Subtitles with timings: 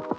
[0.00, 0.16] こ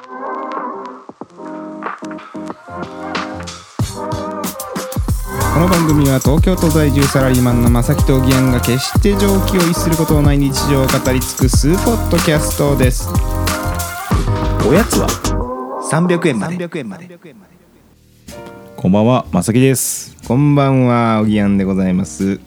[5.59, 13.09] の番組は東京都在住サラリーマンの正木と義安が決して常軌を逸することのない日常を語り尽くすポッドキャストです。
[14.69, 15.07] おやつは
[15.91, 17.17] 300円まで300円まで。
[18.77, 20.15] こんばんはまさきです。
[20.27, 22.39] こんばんはおぎやんでございます。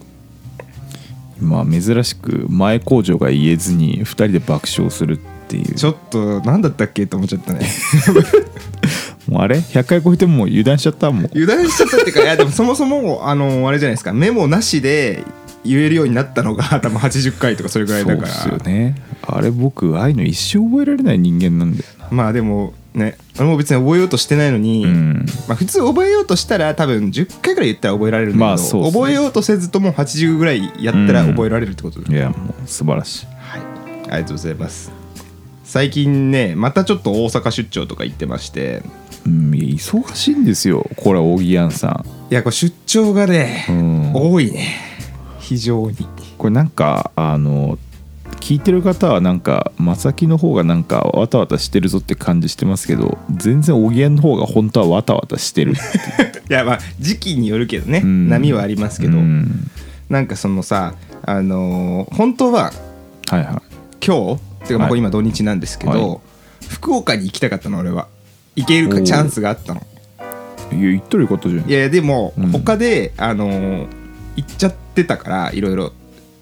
[1.41, 5.75] まあ珍しく前工場が言えずに2人で爆笑するっていう。
[5.75, 7.65] ちょっと何だったっけと思っちゃったね。
[9.27, 11.25] もうあれ？100回超えてもう油断しちゃったもん。
[11.25, 14.13] 油断しちゃったっていうかいやでもそもそもあのあれじゃないですか。
[14.13, 15.23] メモなしで
[15.63, 18.27] 言えるようになったのが 多分80回とかそれぐらいだから。
[18.27, 18.95] そうっすよね。
[19.27, 22.07] あれ僕ああいうの一生覚えられない人間なんだよな。
[22.11, 25.25] まあでもね俺も別に覚えようとしてないのに、うん。
[25.47, 28.91] まあ、普通覚えようとしたら多分10回ぐらい言ったら覚えられるんだけど、まあそうね。
[28.91, 33.25] 覚えようとせずとも80ぐらいやったら覚えられるってことで、いやもう素晴らしい。
[33.39, 35.04] はい、ありがとうございます
[35.65, 38.83] 最近ねまたちょっと大阪出張とか行ってまして。
[39.25, 44.77] うんいや忙しいんですよこれは扇やんさいやこれ出張がね、ん、うん、多いね。
[45.39, 45.97] 非常に。
[46.37, 47.79] これなんかあの
[48.39, 55.73] 聞いてる方はなんか正木の方がなんかわたわたしてるぞって感じしてますけど全然おぎやんの方が本当はわたわたしてる
[56.49, 58.29] いやまあ時期によるけどね、うん。
[58.29, 59.69] 波はありますけど、うん。
[60.09, 62.71] なんかそのさあのー本当は
[63.29, 63.45] はいはい。
[64.05, 64.89] 今日っていうかまあはい。
[64.89, 66.19] これ今土日なんですけど、はい。
[66.67, 68.07] 福岡に行きたかったの俺は。
[68.55, 69.81] 行けるかチャンスがあったの。
[70.71, 71.69] いや言っとることじゃん。
[71.69, 72.51] いやでもうん。
[72.51, 73.87] 他で、あのー
[74.37, 75.93] 行っちゃってたからいろいろ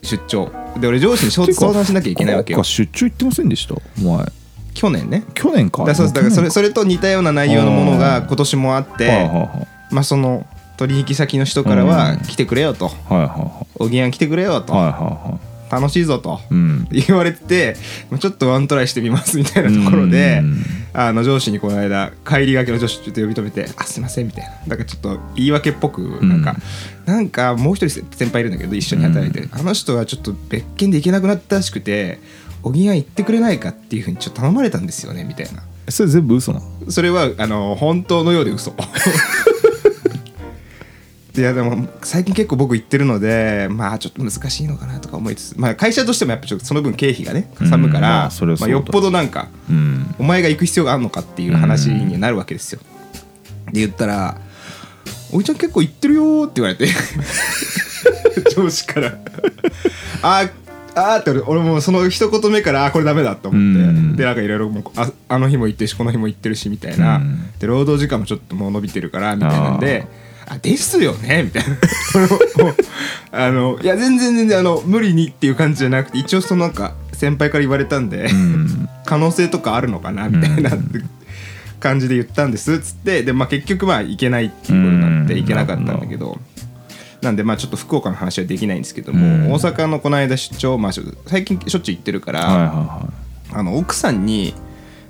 [0.01, 0.51] 出張。
[0.79, 2.57] で俺上司に相てか相談しなきゃいけないわけよ。
[2.57, 3.75] 福岡出張行ってませんでした？
[3.75, 4.25] お前。
[4.73, 5.23] 去年ね。
[5.35, 5.85] 去年か。
[5.85, 9.43] だからそうだからそれそれれと似たような内容のものが今年もあって、はいはいは
[9.91, 12.19] いまあその取引先の人からはうん。
[12.21, 12.87] 来てくれよと。
[12.87, 14.93] はいはいはおぎやん来てくれよと、いはいはい。
[14.93, 15.39] は
[15.73, 16.39] 楽しいぞと
[16.91, 17.75] 言われてて
[18.19, 20.63] ちょっとワントライしてみますみたいなところでうん。
[20.95, 24.51] あの上司にこの間帰りがけの上司ちょっと呼び止めて「あすいません」みたいな。
[24.67, 26.55] だからちょっと言い訳っぽくなんか、
[27.07, 32.19] なんかもう一人先輩いるんだけど一緒に働いてる、あの人はちょっと別件で行けなくなったらしくて
[32.61, 35.63] 「おぎやん行ってくれないか」っていうふうにちょっと頼まれたんですよねみたいな。
[35.89, 36.91] それ全部嘘なの？
[36.91, 38.75] それはあの本当のようで嘘
[41.35, 50.15] いやでも最近結構僕行ってるのでまあちょっと難しいのかなとか思いつつ、まあ、会社としてもやっぱちょっとその分経費がねかさむかうんまらあまあよっぽどなんかうん。
[50.19, 52.81] お前が行く必要があるのかっていう話になるわけですよ。
[53.71, 54.37] で言ったら
[55.33, 56.87] 「おいちゃん結構行ってるよ」って言われて
[58.55, 59.17] 上司から
[60.21, 60.49] 「あー
[60.95, 64.15] あーって俺俺もその一言目からあーこれダメだと思って、うん。
[64.15, 67.49] でなんかいろいろああの日も行ってるしこの日も行ってるしみたいな、うん。
[67.59, 70.05] で労働時間もちょっともう伸びてるからみたいなんで
[70.47, 71.77] 「あですよね」みたいな。
[73.47, 78.89] あのいや全然全然あの無理にっていう感じじゃなくて一応そのなんか先輩から言われたんで、うん。
[79.05, 80.71] 可能性とかあるのかなみたいな、
[81.79, 85.39] 感じで言ったんですっつってで、まあ、結局まあ行けないっていうことになってうん。
[85.41, 86.39] 行けなかったんだけど。
[87.21, 89.51] なんでまあちょっと福岡の話はできないんですけども、うん。
[89.53, 90.91] 大阪のこの間出張、まあ、
[91.27, 93.07] 最近しょっちゅう行ってるから、はいはいは
[93.55, 94.53] あの奥さんに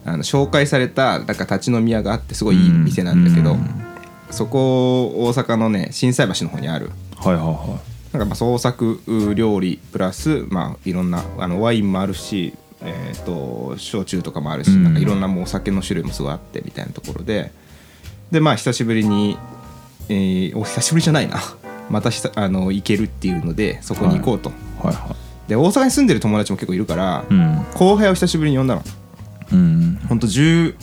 [0.06, 3.93] あの紹介されたなんか立ち飲み屋があってすごいいい店なんだけど、うん
[4.34, 6.88] そこ大阪のね心斎橋の方にある。
[6.88, 7.46] いはいはい。
[7.46, 7.80] は
[8.14, 9.00] なんかまあ創作
[9.36, 14.84] 料理プラス、まあ、いろんなあのワインもあるし、えー、と焼酎とかもあるし、うん。
[14.84, 17.52] なんかいろんなもうお酒の種類もすごいあってみたいなところで。
[18.32, 19.38] でまあ久しぶりに、
[20.10, 21.40] えーお久しぶりじゃないな。
[21.92, 24.54] またあの行けるっていうのでそこに行こうと、い
[24.88, 25.16] はいは
[25.48, 27.66] で大阪に住んでる友達も結構いるから、いうん。
[27.76, 28.84] 後輩を久しぶりに呼んだの。
[29.52, 30.00] うん。
[30.10, 30.74] ほんと10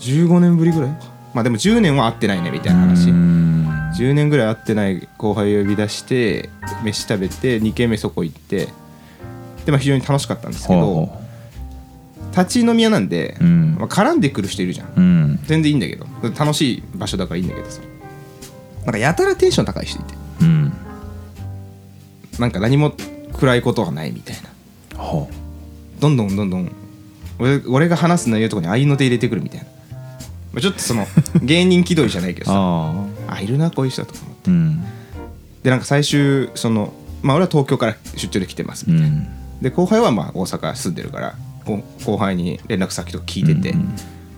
[0.00, 3.68] 15年ぶりぐらいまあでも10年は会ってないねみたいな話、うん。
[3.96, 6.48] 10年ぐらい会ってない後輩を呼び出して
[6.82, 8.68] 飯食べて2軒目そこ行って
[9.66, 11.24] で、まあ、非常に楽しかったんですけどは
[12.36, 14.92] 立ち飲み屋なんで、まあ、絡んでくる人いるじゃん。
[14.96, 15.40] うん。
[15.44, 16.04] 全然いいんだけど。
[16.36, 17.80] 楽しい場所だからいいんだけどさ。
[18.84, 20.14] なんかやたらテンション高い人いて。
[20.40, 20.72] うん。
[22.40, 22.92] なんか何も
[23.34, 24.36] 暗いことはないみたい
[24.96, 25.00] な。
[25.00, 25.28] は
[26.00, 26.72] どんどんどんどん
[27.38, 29.66] 俺俺が話す内容とかに合いの手入れてくるみたいな、
[30.54, 31.06] まあ、ちょっとその
[31.42, 32.54] 芸人気取りじゃないけどさ。
[33.26, 34.50] あいるなこういう人とか思って。
[34.50, 34.84] うん。
[35.64, 36.92] でなんか最終その
[37.22, 39.26] まあ俺は東京から出張で来てますうん。
[39.60, 41.34] で後輩はまあ大阪住んでるから
[42.04, 43.94] 後輩に連絡先とか聞いてて「うん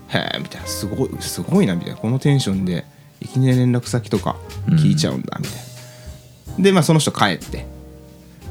[0.08, 0.66] へえ」みたいな。
[0.66, 1.96] すごいすごいなみたいな。
[1.96, 2.86] このテンションで
[3.20, 4.36] いきなり連絡先とか
[4.68, 5.58] 聞いちゃうんだみたい
[6.58, 7.66] な、でまあその人帰って。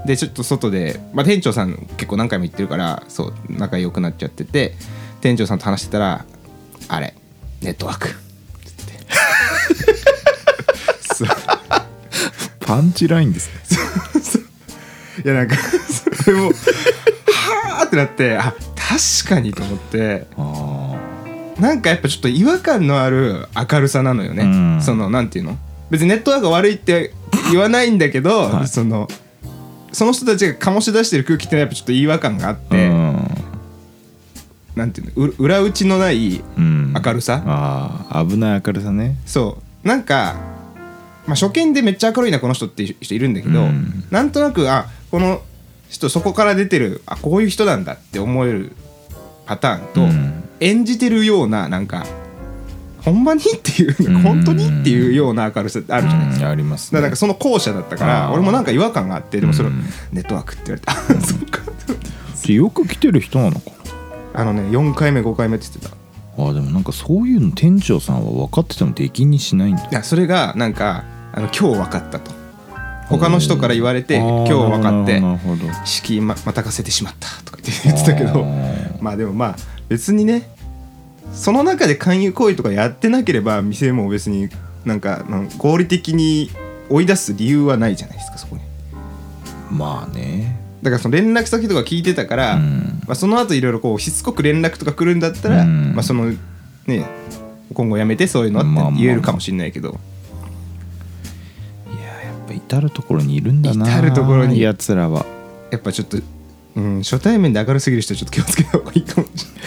[0.05, 4.75] でちょっと外で、まあ、店長さん結構何回も行ってるからそう仲良くなっちゃってて
[5.19, 6.25] 店長さんと話してたら
[6.87, 7.15] 「あれ
[7.61, 8.09] ネットワーク」
[12.59, 13.55] パンチラインですね。
[15.23, 16.53] いやなんかそれもは
[17.81, 20.27] あってなってあ確かにと思って。
[20.37, 20.81] あ
[21.59, 24.81] なんかやっぱちょっと違和感のある明るさなのよね、うん。
[24.81, 25.57] そのなんていうの？
[25.89, 27.13] 別にネットワークが悪いって
[27.49, 28.67] 言わないんだけど、はい。
[28.67, 29.07] その
[29.93, 32.89] その人たちが醸し出してる空気ってやっぱちょっと違和感があっあて、
[34.75, 36.93] なんていうのう裏打ちのないうん。
[36.93, 39.15] 明るさ、ああ危ない明るさね。
[39.25, 39.87] そう。
[39.87, 40.35] なんか、
[41.25, 44.03] まあ、初見でめっちゃ明るいなこの人っていう人いるんだけど、うん。
[44.11, 45.41] なんとなくあこの
[45.89, 48.73] 人そこから出てるあこういう人なんだって思える
[49.45, 50.43] パターンと、うん。
[50.59, 52.05] 演じてるようななんか
[53.03, 54.21] ほんまにっていううん。
[54.21, 56.45] 本当にっていうような明るさってあるじゃないですか。
[56.47, 56.99] うんありますね。
[56.99, 59.83] だからなんかその後者だったから俺もなんか違和感があってでもそれ、うん。
[60.11, 61.61] ネットワークって言われてあそっか。
[62.45, 63.71] でよく来てる人なのか
[64.35, 65.95] あのね4回目5回目って言ってた。
[66.41, 69.83] なあでもなんかそういうの店長さんは分かってても出禁にしないんだ。
[69.83, 72.31] いやそれがなんかあの今日分かったと。
[73.07, 75.21] 他の人から言われて今日分かって
[75.85, 78.45] 敷居ままたかせてしまったとか言ってたけほどど
[78.99, 79.55] まあでもまあ
[79.89, 80.49] 別にね
[81.31, 84.49] その中で勧誘行為とかやってなければ店も別に
[84.85, 85.23] なんか
[85.57, 86.49] 合理的に
[86.89, 88.61] 追い出す理由はないじゃないですかそこに。
[89.71, 93.01] まあねだからその連絡先とか聞いてたから、うん。
[93.07, 95.95] まあ、その後いろいろこうしつこく連絡とか来るんだったら、うん。
[95.95, 96.31] まあその
[96.85, 97.07] ね
[97.73, 99.89] 今後やめてそういうのまあまあって言えるかもしれないけど、
[101.91, 104.61] いややっぱ至る所にいるんだな至る所に。
[104.61, 105.25] やつらは。
[105.71, 106.19] やっぱちょっと、
[106.75, 109.61] うん、初対面で明るすぎる人はちょっと気をつけた方がいいかもしれない。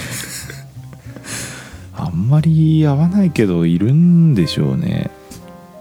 [2.07, 5.11] あんまり合わないけどいるんでしょうね。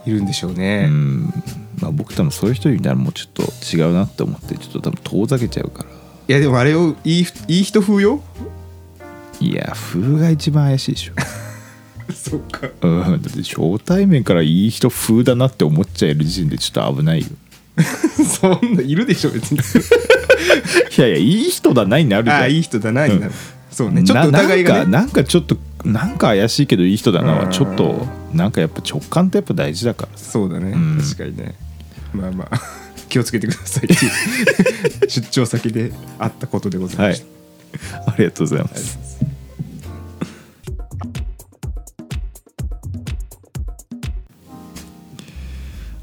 [0.07, 1.31] いるんでしょううね、ん
[1.77, 5.89] まあ僕多分そういう人いたらもうちょっと違うなって思ってちょっと多分遠ざけちゃうから。
[5.89, 8.21] いやでもあれをいいいい人風よ？
[9.39, 11.13] いや風が一番怪しいでしょ。
[12.13, 12.67] そっか。
[12.81, 17.27] うんだって初対面からいい人風だなって思っちゃえる時点でちょっと危ないよ。
[18.41, 19.59] そんないるでしょ別に。
[20.97, 22.37] いやいやいい人だないになるじゃん。
[22.37, 23.11] ああいい人だな、うん。
[23.11, 23.27] にな。
[23.27, 23.33] る
[23.69, 24.85] そうねちょっと疑いがね。
[24.85, 30.31] ななんかなんかちょっとなんか怪しいけどいい人だなうんはちょっとなんかやっぱ直感ってやっぱ大事だからさ。
[30.31, 30.97] そうだね、うん。
[30.99, 31.55] 確かにね
[32.13, 32.61] まあまあ
[33.09, 33.87] 気をつけてください
[35.09, 37.15] 出張先であったことでございまはい。
[37.15, 37.23] し
[38.05, 38.97] た、ありがとうございます。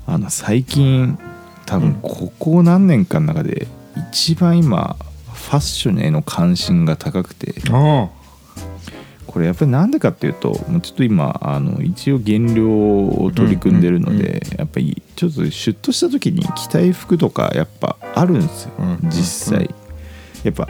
[0.06, 1.18] あの最近
[1.66, 3.66] 多分ここ何年かの中で
[4.12, 4.96] 一番今
[5.32, 7.54] ファッションへの関心が高くて。
[7.70, 8.08] あ
[9.34, 19.74] これやっぱりなんでかっていうともうちょっと今あの一応減量を取り組んでるので、やっぱりちょっとシュッとした時に着たい服とかやっぱあるんですよ、うん実際、
[20.44, 20.68] やっぱ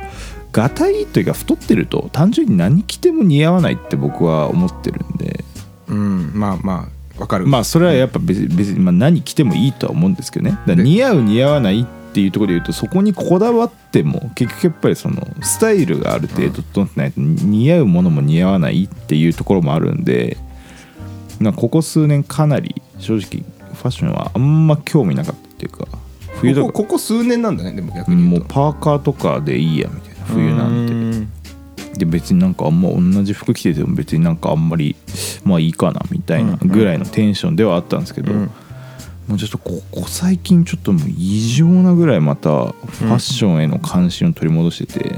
[0.51, 5.45] がたいというか太ってると単純に何着ても似合わないって僕は思ってるんで。
[5.89, 6.31] うん。
[6.33, 6.89] まあま
[7.19, 7.47] あわかる。
[7.47, 10.57] まあそれはやっぱ別に別に、まあ、何着てもいいとは思うんですけどね。
[10.67, 20.37] 似合う似合わないっていうところで言うとそこにこだわっても結局やっぱりそのスタイルがある程度整ってないと似合うものも似合わないっていうところもあるんで
[21.41, 23.45] なここ数年かなり正直
[23.75, 25.87] ファッションはあんま興味なかったっていうか
[26.41, 26.79] 冬こことか。
[26.85, 31.27] ここ数年なんだねでも逆にもうパーカーとかでいいやみたいな冬なんて。
[31.29, 31.45] て
[31.95, 34.97] で別になんかあんま同じ服着てても別になんかあんまり
[35.45, 38.51] まあいいかなみたいなぐらいのテンションではあったんですけど、うん
[39.29, 45.17] もうちょっとここ最近ちょっともう異常なぐらいまたファッションへの関心を取り戻してて、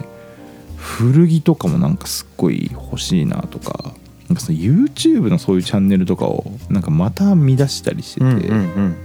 [0.77, 3.95] 古着とかもなんかすっごい欲しいなとか
[4.29, 8.97] なんかその YouTube のそういうチャンネルとかをなんかまた見出したりしてて、うんうんうん。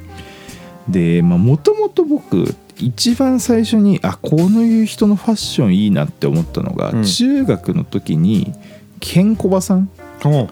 [0.88, 7.04] でもともと僕一番最初にあこのいう人のファッションいいなって思ったのが、うん。
[7.04, 8.54] 中学の時に
[9.00, 9.90] ケンコバさん。
[10.26, 10.48] お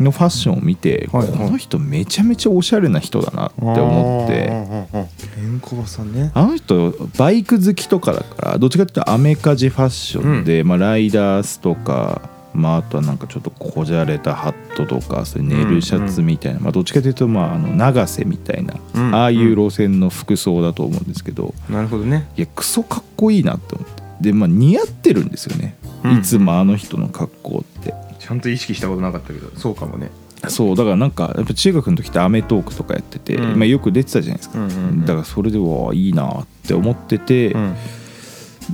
[0.00, 1.38] のファッションを見て、はいはい。
[1.38, 4.50] この人めちゃめちゃおしゃれな人だなって思って。
[6.34, 19.14] あの人バイク好きとかだからどっちかっていうとアメカジファッションで、まあ、ライダースとか、まあ、あとはなんかちょっとこじゃれたハットとかそういうネルシャツみたいな、まあ、どっちかというと、まあ、あの長瀬みたいな、うん。
[19.14, 22.28] ああいう路線の服装だと思うんですけど、なるほどね。
[22.36, 24.02] いやクソかっこいいなって思って。
[24.20, 26.18] で、まあ、似合ってるんですよね、うん。
[26.18, 27.94] いつもあの人の格好って。
[28.18, 29.50] ちゃんと意識したことなかったけど。
[29.56, 30.10] そうかもね。
[30.48, 33.58] そうだからなんかやっぱ中学の時って『アメトーーク』とかやってて、うん。
[33.58, 35.00] まあ、よく出てたじゃないですか、うんうんうん。
[35.00, 37.74] だからそれではいいなって思ってて、うん。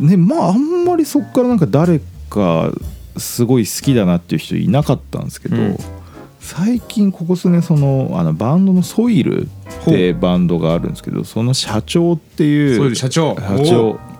[0.00, 2.72] ねまああんまりそっからなんか誰か
[3.16, 5.78] すごい好きだなっていう人いなかったんですけど、うん。
[6.40, 13.36] 最近ここ数年そのあのバンドのソイルってバンドがあるんですけどその社長っていう社長。
[13.36, 14.11] 社長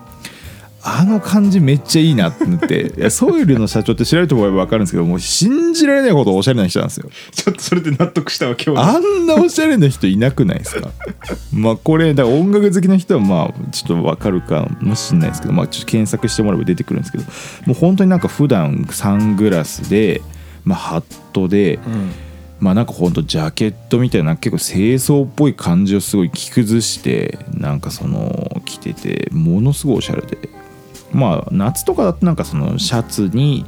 [0.85, 3.09] あの感じめっちゃいいなってなって。
[3.09, 7.09] ソイルの社長って調べてもらえば分かるんですけどもう信じられないほどおしゃれな人なんですよ。
[7.31, 10.89] ちょっとそれで納得したわ今日あんなおしゃれな人いなくないですか？
[11.53, 17.23] まあこれだから音楽好きな人はまあちょっと分かるかもしれないですけどまあちょっと検索してもらえば出てくるんですけど
[17.65, 20.21] もう本当になんか普段サングラスで、
[20.65, 22.11] まあ、ハットで、うん。
[22.59, 30.37] まあなんかほんとジャケットみたいな結構清掃っぽい感じをすごい着崩してなんかその着ててものすごいおしゃれで
[31.13, 33.65] まあ夏とかだとなんかそのシャツに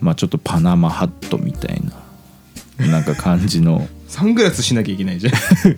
[0.00, 1.80] まあちょっとパナマハットみたい
[2.78, 3.88] ななんか感じの。
[4.08, 5.32] サングラスしなきゃいけないじゃん。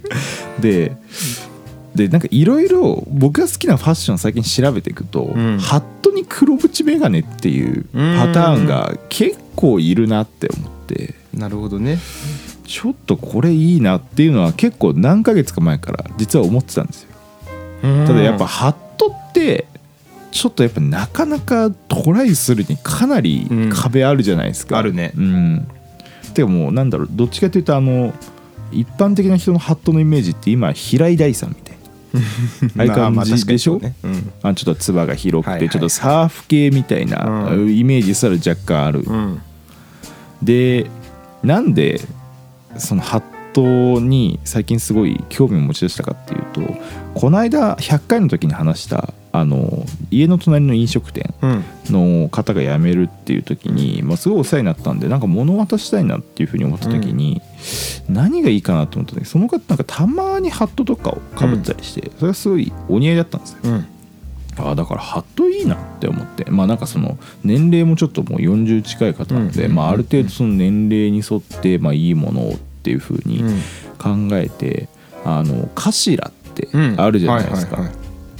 [0.60, 0.96] で
[1.94, 5.58] でなんかいろいろ僕が好きなファッション最近調べていくと、ん。
[5.58, 11.14] ハットに黒縁眼鏡っていうパターンが結構いるなって思って。
[11.32, 11.98] なるほどね。
[12.66, 17.08] ちょっとこれいいなっていうのは結構何ヶ月か前から実は思ってたんですよ。
[18.06, 19.66] ただやっぱハットって
[20.36, 25.12] ちょっとやっぱなかなかトライするにかなり壁あるじゃないですか、あるね。
[25.16, 25.68] うん。
[26.34, 28.12] てかもうなんだろうどっちかというとあの
[28.70, 31.76] 一般的な人のハットのイメージって今平井大さんみたいな。
[32.78, 33.94] ああいう感じでしょ、まあまあ確かにそうね。
[34.42, 39.14] あちょっとつばが広くて、ちょっとサーフ系みたいなうイメージすら若干ある、うん。
[39.14, 39.40] うん
[40.42, 40.90] で
[41.42, 42.00] なんで
[42.76, 46.60] そのハットに最近すごい興味を持ち出したかっていうと
[47.14, 51.64] この間100回の時に話したあの家の隣の飲食店うん。
[51.88, 57.40] の方が辞めるっていう時に、まあ、すごいお世話になったんでなんか物渡したいなっていうふうに思った時に、
[58.08, 63.58] 何がいいかなと思った時その方なんかたまにハットとかをかぶったりして、それがすごいお似合いだったんですよ。
[63.64, 63.86] うん。
[64.58, 69.74] ああだからハットいいなって思ってまあなんかその年齢もちょっともう40近い方なので、うん。
[69.74, 73.60] まあ、ある程度その年齢に沿ってまあいいものをっていうふうにうん。
[73.98, 74.88] 考えて、
[75.24, 77.90] あのカシラってあるじゃないですか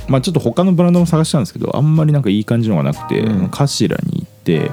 [0.09, 3.49] まあちょっと他のブランドも探したんですけどあんまりなんかいい感じのがなくて、うん。
[3.49, 4.71] カシラに行って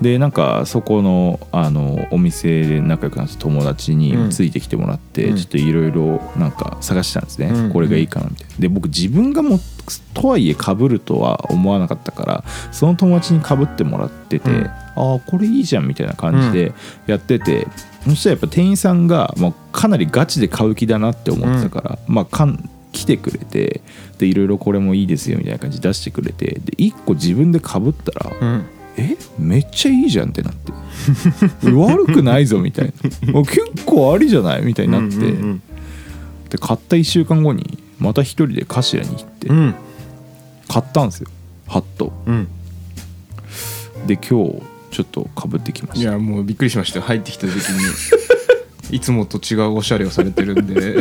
[0.00, 4.30] でなんかそこのあのお店で仲良くなった友達にうん。
[4.30, 5.36] ついてきてもらって、うん。
[5.36, 7.72] ちょっといろいろなんか探したんですね、うん。
[7.72, 8.54] これがいいかなみたいな。
[8.58, 9.58] で僕自分がも
[10.14, 14.66] とはいえかぶるとは思わなかったからその友達にかぶってもらってて、うん。
[14.66, 16.72] ああこれいいじゃんみたいな感じで
[17.06, 17.66] やってて、
[18.04, 23.80] そしたらやっぱ店員さんが、まあ、かなりガチで買う気だなって思ってたから、まあかん来てくれて
[24.18, 28.66] でいろいろこれもいいですよみたいな感じで出してくれてで1個自分でかぶったら、うん。
[28.96, 30.72] えめっちゃいいじゃんってなって。
[31.72, 33.40] 悪くないぞみたいな。
[33.40, 34.62] あ結構ありじゃない？
[34.62, 35.62] みたいになって、うん
[36.48, 39.56] で買った1週間後にまた一人でカシラに行ってうん。
[39.56, 39.74] うん
[40.68, 41.28] 買ったんですよ
[41.66, 42.12] ハット。
[42.26, 42.46] うん。
[44.06, 46.10] で今日ちょっとかぶってきました。
[46.10, 47.04] いやもうびっくりしましたよ。
[47.04, 47.56] 入ってきた時に
[48.96, 50.98] いつもと違うおしゃれをされてるんで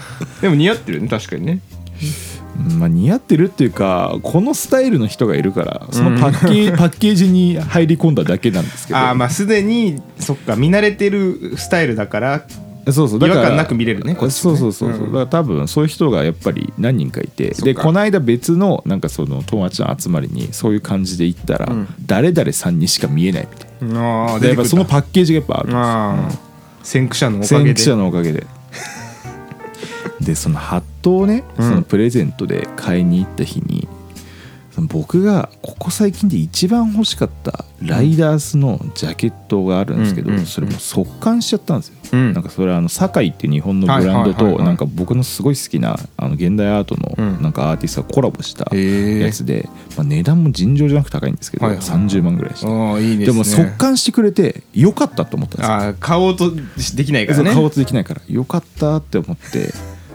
[0.40, 1.60] でも似合ってるね確かにね。
[2.78, 8.98] まあ、似合ってるっていうかこのスタイルの人がいるからそのパッケー, パッケージに入り込んだだけなんですけど。
[8.98, 12.42] ああまあすでにそっか見慣れてるスタイルだから
[12.90, 15.12] そうそうだから違和感なく見れるねこっちそうそうそうそう、うん。
[15.12, 17.20] だから多分そういう人がやっぱり何人か。
[17.20, 21.88] いてでこの間別のなんかその友達の集まりにそういう感じで行ったら、うん。
[22.06, 24.38] 誰々さんにしか見えないみたいな。
[24.40, 25.80] でやっぱそのパッケージがやっぱあるんですよ。
[25.80, 26.48] ああ
[26.82, 27.74] 先駆者のおか先げで。
[27.74, 28.46] 駆者のおかげで
[30.20, 31.68] でそのハットをねうん。
[31.68, 33.88] そのプレゼントで買いに行った日に、
[34.78, 42.32] その僕がここ最近で一番欲しかったライダースのジャケットがあるんですけど、うんうんそれも速乾しちゃったんですよ、うん。
[42.32, 47.42] なんかそれはあの堺っていう日本のブランドとなんか僕のすごい好きなあの現代アートのうん。
[47.42, 53.24] なんかアーティストがコラボしたやつで、まあ、値段も尋常じゃなく高いんですけど、はいはい30万ぐらいして。
[53.24, 55.74] でも速乾してくれてよかったと思ったんですよ。
[55.74, 56.52] ああ買おうと
[56.94, 57.50] できないからね。
[57.52, 58.22] 買おうとできないから。
[58.28, 59.72] よかったって思って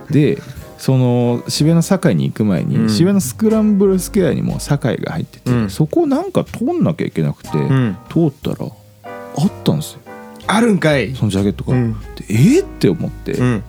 [0.09, 0.41] で
[0.77, 2.89] その渋谷の堺に行く前に、うん。
[2.89, 5.69] 渋谷のスクランブルスクエアにも堺が入ってて、うん。
[5.69, 7.97] そこなんか通んなきゃいけなくて、ん。
[8.09, 9.99] 通ったらあったんですよ。
[10.45, 11.15] あるんかい。
[11.15, 11.77] そのジャケットが。
[11.77, 11.93] うん。
[11.93, 12.65] でえー？
[12.65, 13.63] って思って、うん。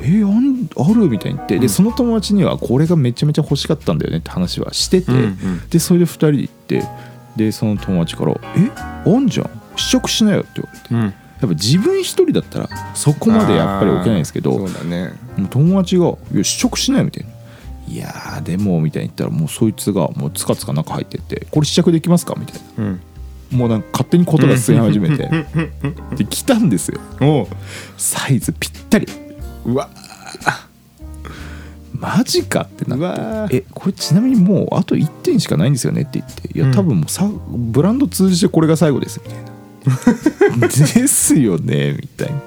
[0.00, 0.26] えー？
[0.26, 1.08] あんある？
[1.10, 1.60] みたいに言って、うん。
[1.60, 5.68] でその友達にはこれがめちゃめちゃ欲しかったんだよねって話はしてて、うんうん。
[5.68, 6.82] でそれで2人で行って
[7.36, 8.70] でその友達から「え？
[9.04, 9.50] あんじゃん。
[9.76, 11.16] 試着しなよ」って言われて。
[11.42, 15.12] うんやっぱ自分一人だったらそこまでやっぱり置けないんですけどそうだね。
[15.50, 17.30] 友達が「いや試着しない」みたいな
[17.88, 22.84] 「いやーでも」みたいに言ったらもうそいつがもうつかつか中入ってって「これ試着できますか?」みたいな。
[22.84, 23.00] うん。
[23.50, 25.28] もうなんか勝手にことが進み始めて。
[26.16, 27.00] で来たんですよ。
[27.20, 27.46] おう。
[27.96, 29.08] サイズぴったり。
[29.64, 29.88] うわ
[31.92, 33.56] マジかってなって。
[33.56, 33.58] ー。
[33.58, 36.58] えこれちなみにもうあと1点しかないんですよねって言って。
[36.58, 36.68] いうん。
[36.70, 39.49] や多分もうさブランド通じてこれが最後ですみたいな
[40.68, 42.40] ですよねみたいな。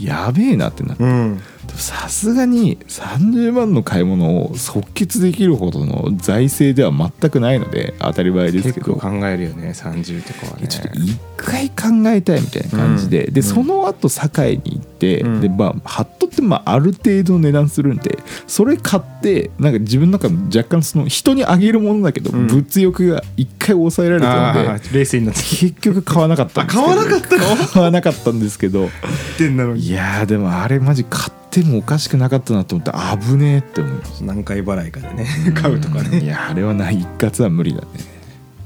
[0.00, 1.02] やべえなってなって。
[1.02, 1.40] うん。
[1.74, 8.94] さすがに30万の買い物を即決できるほどの財政では全くないので当たり前ですけど。
[8.94, 10.68] 考えるよね30とかはね。
[10.68, 13.36] ちょっと一回考えたいみたいな感じで、でうん。
[13.36, 15.40] うんその後堺に行って、うん。
[15.40, 22.46] でまあハットってまあある程度の値段するんでそれ買ってなんか自分の中の若干その人にあげるものだけど、うん。
[22.46, 26.90] 物欲が一回抑えられたので冷静になって結局買わなかったんですけど。
[26.90, 28.86] あ買わなかったの買わなかったんですけど。
[29.36, 32.92] ってんなのいやーでもあれマジ買ってもおかしくなかったなと思って
[33.26, 36.20] 危ねえって思いまし何回払いかでねた 買うとかね。
[36.20, 37.86] いやあれはな一括は無理だね。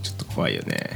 [0.02, 0.90] ちょっと怖いよね。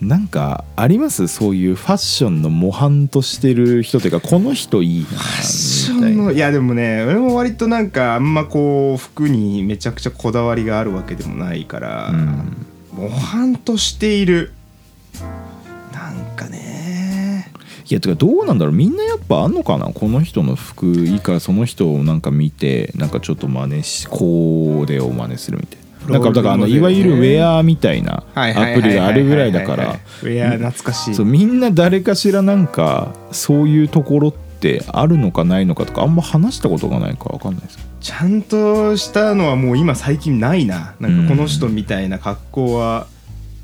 [0.00, 1.28] なんかあります？
[1.28, 5.06] そういうファッションの模範としてる人というかこの人いいな。
[5.06, 12.56] ファッションのいやでもね俺も割となんかあんまこう服にめちゃくちゃこだわりがあるわけでもないから、うん。
[12.96, 14.52] 模範としている。
[15.92, 16.81] なんかね
[17.92, 18.74] いやてかどうなんだろう。
[18.74, 19.92] みんなやっぱあんのかな？
[19.92, 26.12] この人の服いいからその人をなんか見てなんかちょっと真似しコーデを真似するみたいな。
[26.14, 31.14] なんかだからあのいわゆるウェアみたいなアプリがあるぐらいだからウェア懐かしい。
[31.14, 40.94] そうみんな誰かしらなんかそういうところってあるのかないのかとかあんま話したことがないから分かんないですちゃんとしたのはもう今最近ないな。
[40.98, 43.06] なんかこの人みたいな格好は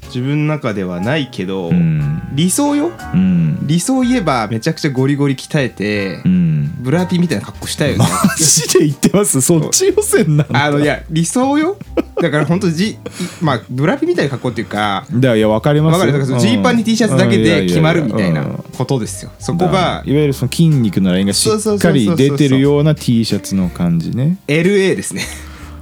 [0.08, 2.22] 自分の中ではないけど、うん。
[2.32, 2.90] 理想よ？
[3.14, 3.58] うん。
[3.66, 6.74] 理想言えばめちゃくちゃゴリゴリ鍛えて、うん。
[6.80, 8.04] ブラピみたいな格好したいよね。
[8.04, 9.40] マジで言ってます？
[9.40, 11.76] そっち予選なんだあのいや理想よ？
[12.20, 12.98] だから本当じい
[13.40, 16.12] まあブラピみたいな格好っていうかだいや分かりますわかる？
[16.12, 19.30] だからジーパンに T シャツだけで決まるみたいなうんことですよ。
[19.38, 24.38] そこがいわゆるその筋肉のラインがしっかり出てるような T シャツの感じね。
[24.46, 25.22] LA ですね。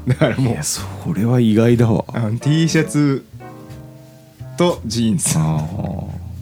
[0.09, 0.63] だからもう。
[0.63, 0.83] そ
[1.15, 2.05] れは意外だわ。
[2.09, 3.25] あの T シャツ
[4.57, 5.39] とジーンズ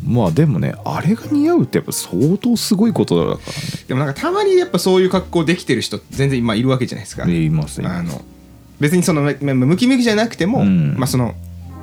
[0.06, 3.42] まあでもねあれが似合うってやっぱ相当すごいことだからね。
[3.88, 7.24] でもなんかたまにやっぱそういう格好できてる人全然今いるわけじゃないですか。
[7.26, 8.20] 言いますねあの
[8.80, 10.94] 別にそのムキムキじゃなくても、うん。
[10.96, 11.34] まあその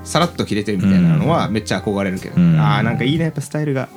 [0.04, 2.60] さらっと着れてるみたいなのはめっちゃ憧れるけど、うん。
[2.60, 3.90] ああなんかいいねやっぱスタイルが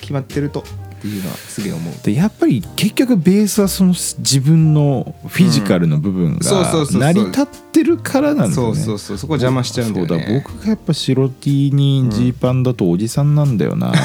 [0.00, 0.64] 決まってると
[1.04, 1.94] っていうのはすげえ思う。
[2.02, 8.54] でやっぱり結局ベースはその自分のフィジカルの部分が成り立ってるからなんでね。
[8.54, 9.18] そうそうそう。
[9.18, 10.08] そこ邪魔しちゃうんだよね。
[10.08, 13.98] そうだ僕がやっぱ白 T にジーパンだとおじさんなんだよなって、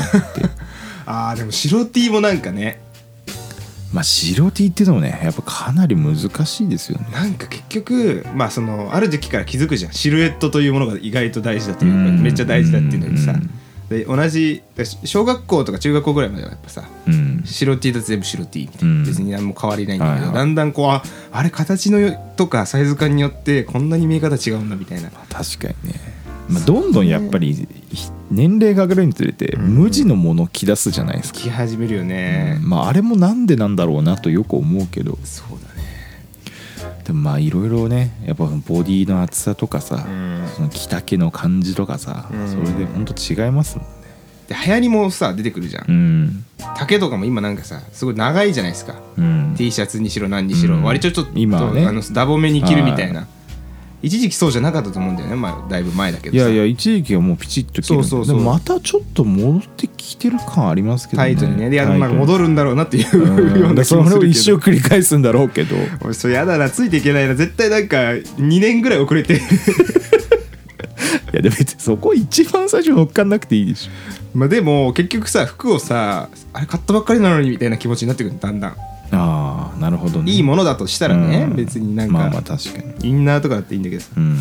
[1.07, 2.81] ああでも白 T もなんかね。
[3.93, 7.07] まあ白 T っていうのもねやっぱかなり難しいですよね。
[7.13, 9.93] なんか結局まあそのある時期から気づくじゃん。
[9.93, 12.21] シルエットというものが意外と大事だというかうん。
[12.21, 13.31] めっちゃ大事だっていうのにさ。
[13.31, 13.49] うん
[13.89, 14.61] で同じ
[15.03, 17.41] 小学校とか中学校ぐらいまではやっぱさうん。
[17.43, 19.03] 白 T だと全部白 T みたいな、うん。
[19.05, 20.35] 別に何も変わりないんだけど、はいはい。
[20.35, 25.09] だんだんこうああれ形のよとかサイズ感によってこんなに見え方違うんだみたいな。
[25.09, 25.27] 確
[25.59, 25.99] かにね、
[26.47, 27.67] まあ、どんどんやっぱりひ
[28.29, 29.75] 年齢が上がるにつれてうん。
[29.75, 35.17] 無地のものを着出すじゃないですか、着始めるよね、まああれもなんでなんだろうなとよく思うけど。
[35.23, 35.79] そうだね。
[37.05, 40.28] でもまあいろいろねやっぱボディの厚さとかさ、うん
[40.59, 42.47] その着丈の感じとかさ、うん。
[42.49, 43.93] それでほんと違いますもんね。
[44.49, 46.45] で流行りもさ出てくるじゃん、うん。
[46.75, 49.55] 丈とかも今なんかさすごい長いじゃないですか、うん。
[49.57, 50.83] T シャツにしろ何にしろ、うん。
[50.83, 51.85] 割とちょっと今はね。
[51.85, 53.21] あのダボめに着るみたいな。
[53.21, 53.27] は
[54.01, 56.43] 一時期そうじゃなかったと思うんだよね、まあ、だいぶ前だけどさ。
[56.43, 58.41] いやいや一時期はもうピチッと着るそうそうそう。
[58.41, 61.27] またちょっと戻ってきてる感ありますけどね。
[61.27, 61.69] タイトにね。
[61.69, 62.01] でいやタイトに。
[62.01, 64.31] なんか戻るんだろうなっていうような 気でそれをもするけど。
[64.31, 65.75] 一生繰り返すんだろうけど。
[66.01, 67.35] 俺それやだなついていけないな。
[67.35, 69.41] 絶対なんか2年ぐらい遅れて
[71.41, 74.37] でも別にそこ一番最初乗っかんなくていいでしょ。
[74.37, 78.71] まあでも結局さ服をさあれ買ったばっかりなのにみたいな気持ちになってくるだんだん。
[79.11, 80.31] ああなるほどね。
[80.31, 81.55] いいものだとしたらね、うん。
[81.55, 83.09] 別になんか、まあまあ確かに。
[83.09, 84.09] インナーとかだっていいんだけどさ。
[84.15, 84.37] うん。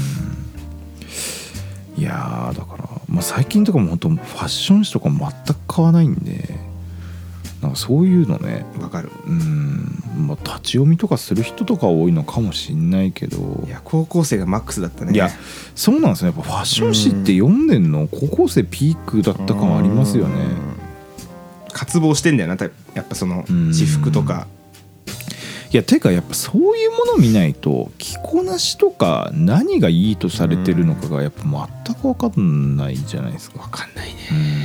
[1.97, 6.57] いやーだから、まあ、最近とかも本当ファッション誌とか全く買わないんで
[7.63, 8.65] なんかそういうのね。
[8.81, 9.11] わかる。
[9.27, 13.65] うん、まあ、立ち読みとかする人とか多いのかもしんないけど。
[13.67, 15.13] いや高校生がマックスだったね。
[15.13, 15.29] いや
[15.75, 16.31] そうなんですね。
[16.31, 18.07] やっぱファッション誌って読んでんの？
[18.07, 20.43] 高校生ピークだった感ありますよね。
[20.43, 20.59] うん。
[21.73, 22.57] 渇望してんだよな。
[22.57, 23.73] たやっぱそのうん。
[23.75, 24.47] 私服とか。
[25.71, 31.43] いやてかやっぱそういうもの見ないと着こなしとか何がいいとされてるのかがやっぱ
[31.85, 33.59] 全く分かんないじゃないですか。
[33.59, 34.15] わかんないね。
[34.31, 34.58] うん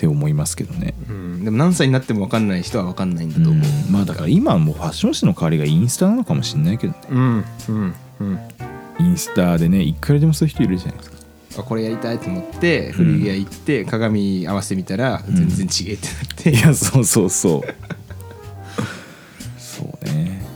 [0.00, 0.94] って思いますけどね。
[1.10, 1.44] うん。
[1.44, 3.54] でも何歳になってもわかんない人はわかんないんだと思う。
[3.54, 3.92] うん。
[3.92, 6.98] まあだから今はもうファッション誌の代わりがインスタなのかもしれないけどね。
[7.10, 7.44] うん。
[7.68, 7.94] うん。
[8.20, 8.40] うん。
[8.98, 11.18] インスタでねいくらでもそういう人いるじゃないですか。
[11.58, 17.62] あこれやりたいと思って古着屋行って鏡合わせてみたら全然違えってなって、いやそうそうそう。
[19.58, 20.46] そうね。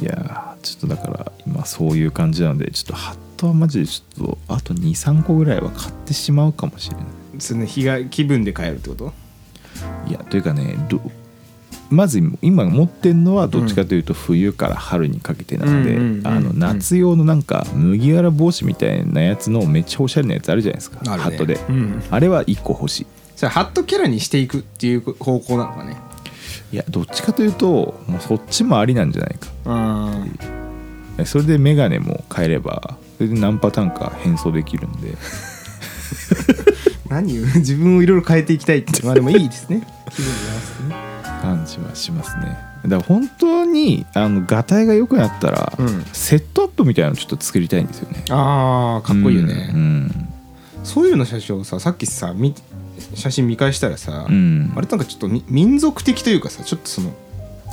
[0.00, 7.06] いやーちょっとだから今そういう感じなのでちょっとハットはマジでちょっとあと23個ぐらいは買ってしまうかもしれない
[7.38, 9.12] その日が気分で買えるってこと？
[10.08, 11.00] いやというかねど
[11.90, 21.10] まず今持ってるのはどっちかというと冬から春にかけてなので、あの夏用のなんか麦わら帽子みたいなやつのめっちゃおしゃれなやつあるじゃないですか、ね。
[21.10, 22.02] ハットで、うん。
[22.10, 23.06] あれは1個欲しい。
[23.36, 25.96] じゃあハットキャラにしていくっていう方向なのかね？
[26.72, 29.50] いやどっちかというともうそっちもありなんじゃないか。
[31.26, 35.14] それでメガネも変えればそれで何パターンか変装できるんで
[37.08, 39.02] 何を 自分をいろいろ変えていきたいって。
[39.04, 39.86] まあでもいいですね。
[40.10, 41.14] 気分に合わせてね。
[41.42, 42.56] 感じはしますね。
[42.84, 46.04] だから本当にあのガタイが良くなったら、うん。
[46.12, 48.24] セットアップみたいなのちょっと作りたいんですよね。
[48.30, 50.28] あーかっこいいよね、うん
[50.84, 52.54] そういうの写真をささっきさ見
[53.14, 54.72] 写真見返したらさ、うん。
[54.76, 57.14] あれなんかちょっとみ民族的というかさちょっとその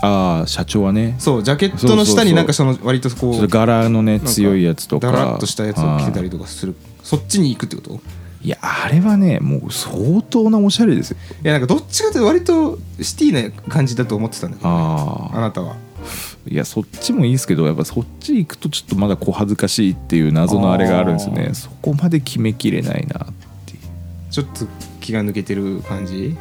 [0.01, 1.15] ああ社長はね。
[1.19, 5.11] そうジャケットの下になんかその割とこう柄のね強いやつとか。
[5.11, 6.75] だらっとしたやつを着てたりととかする。
[7.03, 7.99] そっちに行くってこと？
[8.43, 11.17] いやあれはねもう相当なおしゃれですよ。
[11.43, 15.75] いやなんかどっちかっていうと割とシティな感じだと思ってたんだけど、ね、あなたは。
[16.47, 21.51] いやそっちもいいですけどやっぱそっち行くとちょっとまだ小恥ずかしいっていう謎のあれがあるんですね。
[21.53, 23.33] そこまで決めきれないなっ
[23.67, 23.79] ていう。
[24.31, 24.65] ちょっと
[24.99, 26.35] 気が抜けてる感じ？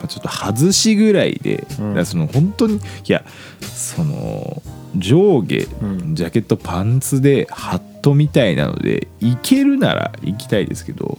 [0.00, 2.04] まあちょっと外しぐらいで、うん。
[2.04, 3.24] その本当にいや
[3.60, 4.60] その
[4.96, 6.14] 上下、うん。
[6.16, 11.16] ジャケットパンツでハットみたいなのでいけるなら行きたいですけど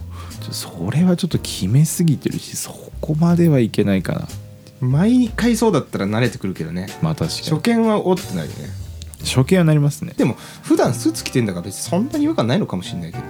[0.52, 4.28] それはちょっと決めすぎてるしそこまではいけないかな。
[4.82, 6.88] 毎回そうだったら慣れてくるけどね。
[7.02, 8.70] まあ確か初に見はおってなるよね。
[9.26, 10.14] 初見はなりますね。
[10.16, 13.30] でも普段スーツ着てんだから別にそんなに違和感ないのかもしれないけどね。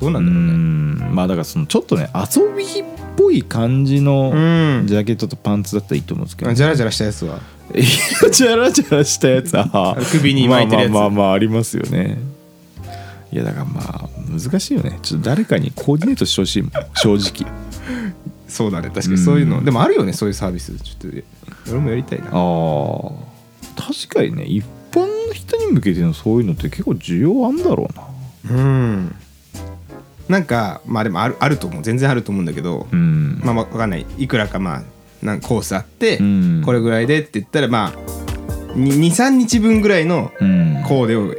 [0.00, 1.12] どうなうんだろうね。
[1.12, 1.14] ん。
[1.14, 2.84] まあだからそのちょっとね遊びっ
[3.16, 4.86] ぽい感じのうん。
[4.86, 7.40] ジャケットとパンツだったらいいと思うんですけど、あジャラジャラしたやつは。
[7.74, 9.56] ジャラジャラしたやつ。
[9.56, 10.92] は首に巻いてるやつ。
[10.92, 12.18] まあまあまあまあありますよね。
[13.32, 14.98] いやだからまあ難しいよね。
[15.02, 17.14] ちょっと誰かにコーディネートしてほしいもん 正
[17.44, 17.50] 直。
[18.48, 18.88] そうだね。
[18.88, 19.64] 確かにそういうの、うん。
[19.64, 20.74] でもあるよねそういうサービス。
[20.78, 22.26] ちょっと俺もやりたいな。
[22.26, 22.32] ああ
[23.76, 27.88] 確かにね一般の人に向けてのそういうのって結構需要あんだろ
[28.44, 28.56] うな。
[28.56, 29.14] うん。
[30.28, 31.82] なんかまあでもあるあると思う。
[31.82, 33.40] 全然あると思うんだけど、うん。
[33.44, 34.06] まあわかんない。
[34.18, 34.82] いくらかまあ
[35.22, 36.62] なんかコースあって、うん。
[36.64, 40.82] これぐらいでって言ったらまあ23日分ぐらいのうん。
[40.86, 41.34] コーデを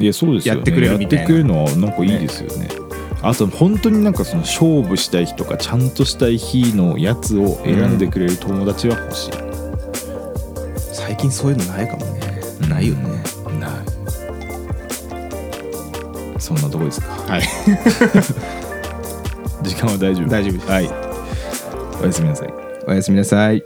[0.00, 0.58] いやそうですよね。
[0.58, 1.20] やってくれるみたいな。
[1.20, 2.68] やってくれるのはなんかいいですよね。
[3.22, 9.32] あと本当になんかその勝負したい日とかちゃんとしたい日のやつを選んでくれる友達は欲しい、
[10.90, 13.22] 最近そういうのないかもね、ないよね。
[13.60, 13.72] ない。
[16.38, 17.08] そんなとこですか？
[17.28, 17.42] はい。
[19.62, 20.28] 時間は大丈夫。
[20.30, 20.66] 大丈夫です。
[20.66, 20.90] はい。
[22.02, 22.54] おやすみなさい。
[22.86, 23.62] おやすみなさい